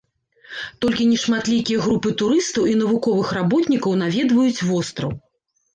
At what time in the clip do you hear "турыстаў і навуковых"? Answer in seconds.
2.23-3.27